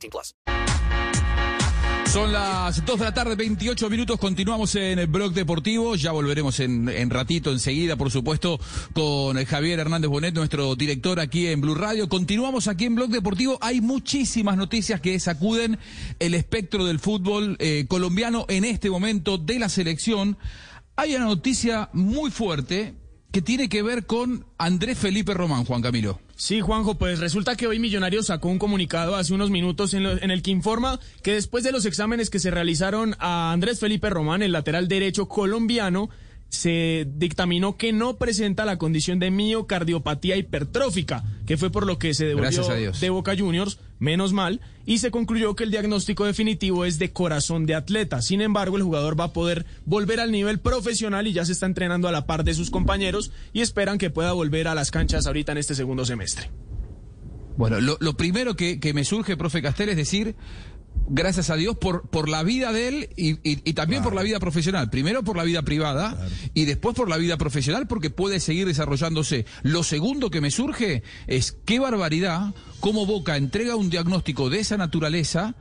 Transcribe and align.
18 0.00 0.10
plus. 0.10 0.34
Son 2.10 2.32
las 2.32 2.84
2 2.84 2.98
de 2.98 3.04
la 3.04 3.14
tarde, 3.14 3.36
28 3.36 3.88
minutos. 3.88 4.18
Continuamos 4.18 4.74
en 4.74 4.98
el 4.98 5.06
blog 5.06 5.32
deportivo. 5.32 5.94
Ya 5.94 6.10
volveremos 6.10 6.58
en, 6.58 6.88
en 6.88 7.08
ratito, 7.08 7.52
enseguida, 7.52 7.94
por 7.94 8.10
supuesto, 8.10 8.58
con 8.94 9.42
Javier 9.44 9.78
Hernández 9.78 10.10
Bonet, 10.10 10.34
nuestro 10.34 10.74
director 10.74 11.20
aquí 11.20 11.46
en 11.46 11.60
Blue 11.60 11.76
Radio. 11.76 12.08
Continuamos 12.08 12.66
aquí 12.66 12.86
en 12.86 12.96
blog 12.96 13.10
deportivo. 13.10 13.58
Hay 13.60 13.80
muchísimas 13.80 14.56
noticias 14.56 15.00
que 15.00 15.20
sacuden 15.20 15.78
el 16.18 16.34
espectro 16.34 16.84
del 16.84 16.98
fútbol 16.98 17.56
eh, 17.60 17.84
colombiano 17.88 18.44
en 18.48 18.64
este 18.64 18.90
momento 18.90 19.38
de 19.38 19.60
la 19.60 19.68
selección. 19.68 20.36
Hay 20.96 21.14
una 21.14 21.26
noticia 21.26 21.90
muy 21.92 22.32
fuerte 22.32 22.96
que 23.32 23.42
tiene 23.42 23.68
que 23.68 23.82
ver 23.82 24.06
con 24.06 24.44
Andrés 24.58 24.98
Felipe 24.98 25.34
Román, 25.34 25.64
Juan 25.64 25.82
Camilo. 25.82 26.18
Sí, 26.36 26.60
Juanjo, 26.60 26.96
pues 26.98 27.18
resulta 27.20 27.54
que 27.54 27.66
hoy 27.66 27.78
Millonarios 27.78 28.26
sacó 28.26 28.48
un 28.48 28.58
comunicado 28.58 29.14
hace 29.14 29.34
unos 29.34 29.50
minutos 29.50 29.94
en, 29.94 30.02
lo- 30.04 30.20
en 30.22 30.30
el 30.30 30.42
que 30.42 30.50
informa 30.50 30.98
que 31.22 31.34
después 31.34 31.62
de 31.62 31.70
los 31.72 31.84
exámenes 31.84 32.30
que 32.30 32.38
se 32.40 32.50
realizaron 32.50 33.14
a 33.18 33.52
Andrés 33.52 33.78
Felipe 33.78 34.10
Román, 34.10 34.42
el 34.42 34.52
lateral 34.52 34.88
derecho 34.88 35.28
colombiano, 35.28 36.08
se 36.48 37.06
dictaminó 37.14 37.76
que 37.76 37.92
no 37.92 38.16
presenta 38.16 38.64
la 38.64 38.78
condición 38.78 39.20
de 39.20 39.30
miocardiopatía 39.30 40.36
hipertrófica, 40.36 41.22
que 41.50 41.56
fue 41.56 41.68
por 41.68 41.84
lo 41.84 41.98
que 41.98 42.14
se 42.14 42.26
devolvió 42.26 42.62
de 43.00 43.10
Boca 43.10 43.36
Juniors, 43.36 43.80
menos 43.98 44.32
mal, 44.32 44.60
y 44.86 44.98
se 44.98 45.10
concluyó 45.10 45.56
que 45.56 45.64
el 45.64 45.72
diagnóstico 45.72 46.24
definitivo 46.24 46.84
es 46.84 47.00
de 47.00 47.12
corazón 47.12 47.66
de 47.66 47.74
atleta. 47.74 48.22
Sin 48.22 48.40
embargo, 48.40 48.76
el 48.76 48.84
jugador 48.84 49.18
va 49.18 49.24
a 49.24 49.32
poder 49.32 49.66
volver 49.84 50.20
al 50.20 50.30
nivel 50.30 50.60
profesional 50.60 51.26
y 51.26 51.32
ya 51.32 51.44
se 51.44 51.50
está 51.50 51.66
entrenando 51.66 52.06
a 52.06 52.12
la 52.12 52.24
par 52.24 52.44
de 52.44 52.54
sus 52.54 52.70
compañeros 52.70 53.32
y 53.52 53.62
esperan 53.62 53.98
que 53.98 54.10
pueda 54.10 54.30
volver 54.30 54.68
a 54.68 54.76
las 54.76 54.92
canchas 54.92 55.26
ahorita 55.26 55.50
en 55.50 55.58
este 55.58 55.74
segundo 55.74 56.04
semestre. 56.04 56.52
Bueno, 57.56 57.80
lo, 57.80 57.96
lo 57.98 58.16
primero 58.16 58.54
que, 58.54 58.78
que 58.78 58.94
me 58.94 59.02
surge, 59.02 59.36
profe 59.36 59.60
Castel, 59.60 59.88
es 59.88 59.96
decir, 59.96 60.36
gracias 61.08 61.50
a 61.50 61.56
Dios 61.56 61.76
por, 61.76 62.08
por 62.08 62.28
la 62.28 62.42
vida 62.44 62.72
de 62.72 62.88
él 62.88 63.08
y, 63.16 63.30
y- 63.48 63.62
y 63.64 63.72
también 63.72 64.02
por 64.02 64.14
la 64.14 64.22
vida 64.22 64.38
profesional. 64.38 64.90
Primero 64.90 65.22
por 65.24 65.36
la 65.36 65.42
vida 65.44 65.62
privada 65.62 66.28
y 66.54 66.64
después 66.66 66.94
por 66.94 67.08
la 67.08 67.16
vida 67.16 67.36
profesional 67.36 67.86
porque 67.88 68.10
puede 68.10 68.38
seguir 68.40 68.66
desarrollándose. 68.66 69.44
Lo 69.62 69.82
segundo 69.82 70.30
que 70.30 70.40
me 70.40 70.50
surge 70.50 71.02
es 71.26 71.56
qué 71.64 71.78
barbaridad 71.80 72.54
cómo 72.80 73.06
Boca 73.06 73.36
entrega 73.36 73.74
un 73.76 73.90
diagnóstico 73.90 74.50
de 74.50 74.60
esa 74.60 74.76
naturaleza. 74.76 75.54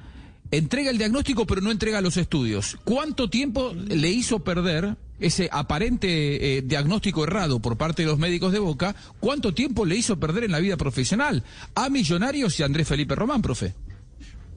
Entrega 0.51 0.89
el 0.89 0.97
diagnóstico 0.97 1.45
pero 1.45 1.61
no 1.61 1.71
entrega 1.71 2.01
los 2.01 2.17
estudios. 2.17 2.77
¿Cuánto 2.83 3.29
tiempo 3.29 3.73
le 3.73 4.09
hizo 4.09 4.39
perder 4.43 4.97
ese 5.19 5.49
aparente 5.51 6.57
eh, 6.57 6.61
diagnóstico 6.61 7.23
errado 7.23 7.59
por 7.59 7.77
parte 7.77 8.03
de 8.03 8.07
los 8.07 8.17
médicos 8.19 8.51
de 8.51 8.59
Boca? 8.59 8.95
¿Cuánto 9.19 9.53
tiempo 9.53 9.85
le 9.85 9.95
hizo 9.95 10.19
perder 10.19 10.43
en 10.45 10.51
la 10.51 10.59
vida 10.59 10.77
profesional 10.77 11.43
a 11.75 11.89
Millonarios 11.89 12.59
y 12.59 12.63
a 12.63 12.65
Andrés 12.67 12.87
Felipe 12.87 13.15
Román, 13.15 13.41
profe? 13.41 13.73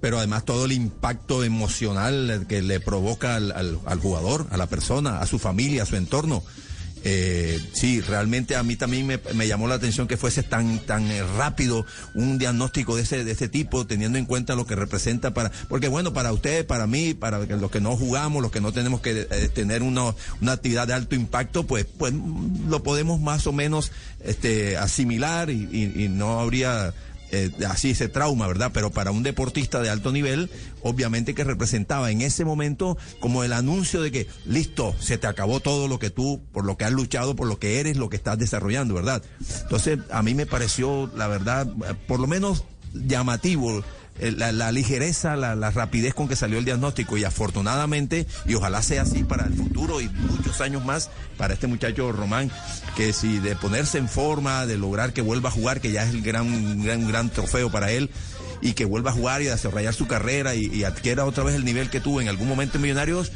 Pero 0.03 0.19
además 0.19 0.45
todo 0.45 0.65
el 0.67 0.73
impacto 0.73 1.45
emocional 1.45 2.45
que 2.49 2.61
le 2.61 2.81
provoca 2.81 3.37
al, 3.37 3.79
jugador, 4.03 4.49
a 4.51 4.57
la 4.57 4.67
persona, 4.67 5.21
a 5.21 5.27
su 5.27 5.39
familia, 5.39 5.85
a 5.85 5.87
su 5.87 5.95
entorno. 5.97 6.43
Eh, 7.05 7.59
sí, 7.73 8.01
realmente 8.01 8.55
a 8.55 8.63
mí 8.63 8.77
también 8.77 9.07
me, 9.07 9.47
llamó 9.49 9.67
la 9.67 9.75
atención 9.77 10.07
que 10.07 10.17
fuese 10.17 10.45
tan 10.45 10.79
tan 10.81 11.11
eh, 11.11 11.23
rápido 11.37 11.85
un 12.15 12.39
diagnóstico 12.39 12.95
de 12.95 13.03
ese 13.03 13.25
de 13.25 13.33
ese 13.33 13.49
tipo, 13.49 13.87
teniendo 13.87 14.19
en 14.19 14.25
cuenta 14.25 14.55
lo 14.55 14.67
que 14.67 14.77
representa 14.77 15.35
para, 15.35 15.51
porque 15.69 15.89
bueno, 15.89 16.13
para 16.13 16.33
ustedes, 16.33 16.65
para 16.65 16.87
mí, 16.87 17.15
para 17.15 17.39
los 17.41 17.71
que 17.73 17.81
no 17.81 17.97
jugamos, 17.97 18.41
los 18.43 18.53
que 18.53 18.61
no 18.61 18.73
tenemos 18.73 19.01
que 19.01 19.27
eh, 19.29 19.49
tener 19.53 19.83
una, 19.83 20.15
una 20.41 20.53
actividad 20.53 20.87
de 20.87 20.95
alto 20.95 21.17
impacto, 21.17 21.65
pues 21.65 21.87
pues 21.99 22.13
lo 22.69 22.83
podemos 22.85 23.21
más 23.21 23.47
o 23.49 23.53
menos 23.53 23.91
este 24.25 24.77
asimilar 24.77 25.51
y, 25.51 25.69
y- 25.73 26.05
y 26.05 26.09
no 26.09 26.39
habría 26.39 26.95
eh, 27.33 27.51
así 27.69 27.91
ese 27.91 28.09
trauma, 28.09 28.47
¿verdad? 28.47 28.71
Pero 28.75 28.91
para 28.91 29.11
un 29.11 29.23
deportista 29.23 29.81
de 29.81 29.89
alto 29.89 30.13
nivel, 30.13 30.51
obviamente 30.83 31.35
que 31.35 31.45
representaba 31.45 32.11
en 32.11 32.21
ese 32.21 32.45
momento 32.45 32.99
como 33.21 33.43
el 33.43 33.55
anuncio 33.55 34.03
de 34.03 34.13
que, 34.13 34.27
listo, 34.45 34.95
se 35.01 35.17
te 35.17 35.27
acabó 35.27 35.61
todo 35.61 35.89
lo 35.89 35.99
que 35.99 36.11
tú, 36.11 36.43
por 36.53 36.65
lo 36.65 36.77
que 36.77 36.85
has 36.85 36.93
luchado, 36.93 37.35
por 37.35 37.49
lo 37.49 37.59
que 37.59 37.81
eres, 37.81 37.97
lo 37.97 38.11
que 38.11 38.17
estás 38.17 38.39
desarrollando, 38.39 38.95
¿verdad? 38.95 39.23
Entonces, 39.63 39.99
a 40.11 40.23
mí 40.23 40.35
me 40.35 40.47
pareció, 40.47 41.11
la 41.17 41.27
verdad, 41.27 41.67
eh, 41.89 41.95
por 42.07 42.21
lo 42.21 42.27
menos 42.27 42.65
llamativo. 42.93 43.83
Eh, 44.23 44.33
La, 44.33 44.73
ligereza, 44.73 45.37
la, 45.37 45.55
la 45.55 45.71
rapidez 45.71 46.15
con 46.15 46.29
que 46.29 46.37
salió 46.37 46.59
el 46.59 46.65
diagnóstico 46.65 47.17
y 47.17 47.25
afortunadamente, 47.25 48.27
y 48.47 48.55
ojalá 48.55 48.83
sea 48.83 49.03
así 49.03 49.25
para 49.25 49.47
el 49.47 49.55
futuro 49.55 50.01
y 50.01 50.09
muchos 50.09 50.61
años 50.61 50.85
más 50.85 51.11
para 51.37 51.55
este 51.55 51.67
muchacho 51.67 52.13
Román, 52.13 52.51
que 52.97 53.13
si 53.13 53.39
de 53.39 53.57
ponerse 53.57 53.99
en 53.99 54.09
forma, 54.09 54.67
de 54.67 54.79
lograr 54.79 55.13
que 55.13 55.23
vuelva 55.23 55.49
a 55.49 55.53
jugar, 55.53 55.81
que 55.81 55.93
ya 55.93 56.05
es 56.05 56.11
el 56.11 56.23
gran, 56.23 56.83
gran, 56.83 57.07
gran 57.09 57.31
trofeo 57.31 57.71
para 57.71 57.91
él, 57.91 58.11
y 58.61 58.75
que 58.75 58.85
vuelva 58.85 59.11
a 59.11 59.15
jugar 59.15 59.43
y 59.43 59.49
a 59.49 59.53
desarrollar 59.53 59.93
su 59.93 60.07
carrera 60.07 60.55
y, 60.55 60.67
y 60.67 60.85
adquiera 60.85 61.25
otra 61.25 61.43
vez 61.45 61.55
el 61.55 61.65
nivel 61.65 61.91
que 61.91 62.01
tuvo 62.01 62.21
en 62.21 62.29
algún 62.29 62.49
momento 62.49 62.77
en 62.79 62.83
Millonarios, 62.83 63.33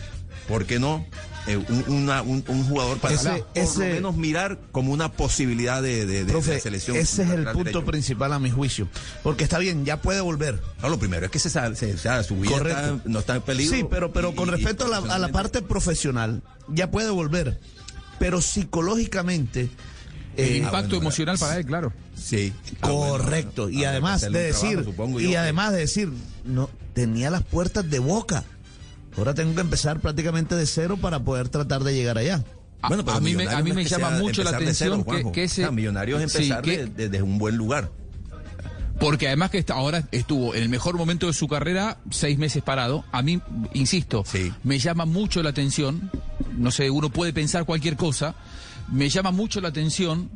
¿por 0.47 0.67
qué 0.67 0.79
no? 0.79 1.05
Eh, 1.47 1.57
un, 1.57 1.85
una- 1.89 2.23
un- 2.23 2.45
un 2.49 2.65
jugador 2.69 2.99
para 2.99 3.15
Ese- 3.15 3.45
por 3.55 3.79
lo 3.79 3.85
menos 3.95 4.17
mirar 4.17 4.59
como 4.73 4.93
una 4.93 5.13
posibilidad 5.13 5.81
de, 5.81 6.05
de, 6.05 6.25
de- 6.25 6.33
Profe, 6.33 6.53
de 6.53 6.61
selección. 6.61 6.97
ese 6.97 7.23
es 7.23 7.31
el 7.31 7.45
punto 7.45 7.59
derecho. 7.59 7.85
principal 7.85 8.33
a 8.33 8.39
mi 8.41 8.51
juicio. 8.51 8.89
Porque 9.23 9.45
está 9.45 9.59
bien, 9.59 9.85
ya 9.85 10.03
puede 10.03 10.21
volver. 10.21 10.61
No, 10.83 10.89
lo 10.89 10.99
primero 10.99 11.27
es 11.27 11.31
que 11.31 11.39
se, 11.39 11.49
se- 11.49 11.95
o 11.95 11.99
sea, 11.99 12.23
su 12.25 12.37
vida 12.41 12.57
está- 12.57 12.99
no 13.05 13.19
está 13.21 13.37
en 13.37 13.43
peligro. 13.43 13.77
Sí, 13.77 13.85
pero, 13.89 14.13
pero 14.13 14.31
y- 14.31 14.35
con 14.35 14.49
y- 14.49 14.53
respecto 14.53 14.87
a 14.87 14.89
la, 15.01 15.15
a 15.15 15.19
la 15.19 15.29
parte 15.29 15.63
profesional, 15.63 16.43
ya 16.69 16.91
puede 16.91 17.11
volver. 17.11 17.61
Pero 18.19 18.41
psicológicamente. 18.41 19.69
El 20.37 20.45
eh, 20.53 20.57
impacto 20.59 20.89
bueno, 20.89 21.03
emocional 21.03 21.39
para 21.39 21.57
él, 21.59 21.65
claro. 21.67 21.93
Sí. 22.15 22.53
Ah, 22.83 22.91
bueno, 22.91 23.13
correcto. 23.25 23.71
y 23.71 23.77
habrá 23.77 23.81
que 23.85 23.87
además 23.89 24.21
de 24.21 24.29
trabajo, 24.31 24.67
decir, 24.67 24.85
supongo 24.85 25.21
y 25.21 25.33
yo. 25.33 25.41
además 25.41 25.73
de 25.73 25.79
decir, 25.79 26.13
no, 26.45 26.69
tenía 26.93 27.31
las 27.31 27.43
puertas 27.43 27.89
de 27.89 27.99
boca. 28.01 28.45
Ahora 29.17 29.35
tengo 29.35 29.55
que 29.55 29.61
empezar 29.61 30.01
prácticamente 30.01 30.55
de 30.55 30.67
cero 30.67 30.97
para 31.01 31.21
poder 31.21 31.49
tratar 31.49 31.83
de 31.85 31.95
llegar 31.95 32.19
allá. 32.19 32.45
A, 32.83 32.89
Bueno, 32.89 33.05
pero 33.05 33.17
a 33.17 33.21
mí 33.21 33.35
me, 33.35 33.49
a 33.49 33.63
mí 33.63 33.73
me 33.73 33.85
llama 33.85 34.11
mucho 34.11 34.43
la 34.45 34.51
atención 34.51 35.03
cero, 35.07 35.25
que, 35.25 35.33
que 35.33 35.45
ese... 35.45 35.57
Sea, 35.63 35.71
Millonarios 35.71 36.19
Sí, 36.31 36.39
empezar 36.39 36.63
que- 36.63 36.87
desde 36.87 37.23
un 37.23 37.39
buen 37.39 37.57
lugar. 37.57 37.91
Porque 39.01 39.27
además 39.27 39.51
que 39.51 39.59
está- 39.59 39.75
ahora 39.75 40.05
estuvo 40.11 40.55
en 40.55 40.63
el 40.63 40.69
mejor 40.69 40.97
momento 40.97 41.27
de 41.27 41.33
su 41.35 41.49
carrera, 41.49 41.99
seis 42.11 42.39
meses 42.39 42.63
parado. 42.63 43.05
A 43.13 43.23
mí, 43.23 43.41
insisto, 43.75 44.25
Sí. 44.27 44.53
me 44.65 44.79
llama 44.79 45.05
mucho 45.05 45.43
la 45.43 45.51
atención. 45.51 46.11
No 46.57 46.71
sé, 46.71 46.91
uno 46.91 47.11
puede 47.11 47.33
pensar 47.33 47.65
cualquier 47.67 47.97
cosa. 47.97 48.35
Me 48.91 49.09
llama 49.11 49.33
mucho 49.33 49.61
la 49.61 49.69
atención 49.69 50.31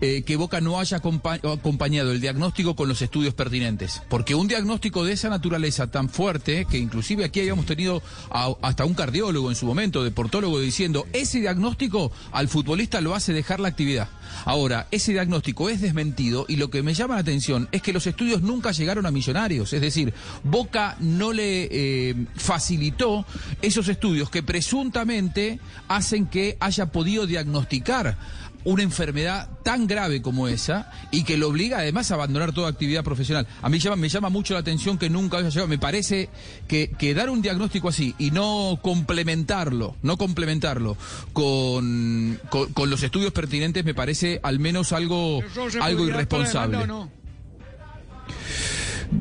eh, 0.00 0.22
que 0.22 0.36
Boca 0.36 0.60
no 0.60 0.78
haya 0.80 0.98
acompa- 1.00 1.40
acompañado 1.52 2.12
el 2.12 2.20
diagnóstico 2.20 2.74
con 2.76 2.88
los 2.88 3.02
estudios 3.02 3.34
pertinentes. 3.34 4.02
Porque 4.08 4.34
un 4.34 4.48
diagnóstico 4.48 5.04
de 5.04 5.12
esa 5.12 5.28
naturaleza 5.28 5.90
tan 5.90 6.08
fuerte, 6.08 6.66
que 6.70 6.78
inclusive 6.78 7.24
aquí 7.24 7.40
habíamos 7.40 7.66
tenido 7.66 8.02
a- 8.30 8.54
hasta 8.62 8.84
un 8.84 8.94
cardiólogo 8.94 9.50
en 9.50 9.56
su 9.56 9.66
momento, 9.66 10.02
deportólogo, 10.04 10.60
diciendo, 10.60 11.06
ese 11.12 11.40
diagnóstico 11.40 12.12
al 12.32 12.48
futbolista 12.48 13.00
lo 13.00 13.14
hace 13.14 13.32
dejar 13.32 13.60
la 13.60 13.68
actividad. 13.68 14.08
Ahora, 14.44 14.86
ese 14.90 15.12
diagnóstico 15.12 15.68
es 15.68 15.80
desmentido 15.80 16.46
y 16.48 16.56
lo 16.56 16.70
que 16.70 16.82
me 16.82 16.94
llama 16.94 17.14
la 17.14 17.20
atención 17.20 17.68
es 17.72 17.82
que 17.82 17.92
los 17.92 18.06
estudios 18.06 18.42
nunca 18.42 18.70
llegaron 18.70 19.04
a 19.06 19.10
millonarios. 19.10 19.72
Es 19.72 19.80
decir, 19.80 20.14
Boca 20.44 20.96
no 21.00 21.32
le 21.32 21.68
eh, 21.70 22.14
facilitó 22.36 23.26
esos 23.60 23.88
estudios 23.88 24.30
que 24.30 24.42
presuntamente 24.42 25.58
hacen 25.88 26.26
que 26.26 26.56
haya 26.60 26.86
podido 26.86 27.26
diagnosticar 27.26 28.16
una 28.64 28.82
enfermedad 28.82 29.48
tan 29.62 29.86
grave 29.86 30.20
como 30.22 30.48
esa 30.48 30.90
y 31.10 31.24
que 31.24 31.36
lo 31.36 31.48
obliga 31.48 31.78
además 31.78 32.10
a 32.10 32.14
abandonar 32.14 32.52
toda 32.52 32.68
actividad 32.68 33.02
profesional. 33.04 33.46
A 33.62 33.68
mí 33.68 33.78
llama, 33.78 33.96
me 33.96 34.08
llama 34.08 34.28
mucho 34.28 34.54
la 34.54 34.60
atención 34.60 34.98
que 34.98 35.08
nunca 35.10 35.38
haya 35.38 35.48
llegado. 35.48 35.68
Me 35.68 35.78
parece 35.78 36.28
que, 36.68 36.90
que 36.98 37.14
dar 37.14 37.30
un 37.30 37.42
diagnóstico 37.42 37.88
así 37.88 38.14
y 38.18 38.30
no 38.32 38.78
complementarlo, 38.82 39.96
no 40.02 40.16
complementarlo 40.18 40.96
con, 41.32 42.38
con, 42.50 42.72
con 42.72 42.90
los 42.90 43.02
estudios 43.02 43.32
pertinentes 43.32 43.84
me 43.84 43.94
parece 43.94 44.40
al 44.42 44.58
menos 44.58 44.92
algo, 44.92 45.42
¿Eso 45.42 45.70
se 45.70 45.78
algo 45.80 46.06
irresponsable. 46.06 46.86
no? 46.86 47.10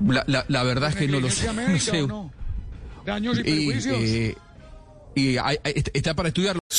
La, 0.08 0.24
la- 0.28 0.46
la 0.48 0.64
verdad 0.64 0.90
es 0.90 0.96
que 0.96 1.08
no 1.08 1.20
lo 1.20 1.30
sé. 1.30 1.52
¿Negligencia 1.54 1.94
no 2.02 2.02
sé. 2.02 2.08
no? 2.08 2.34
Daños 3.06 3.40
y 3.44 3.50
Y, 3.50 3.72
eh, 3.88 4.38
y 5.16 5.38
hay- 5.38 5.58
hay- 5.64 5.84
está 5.94 6.14
para 6.14 6.28
estudiarlo. 6.30 6.59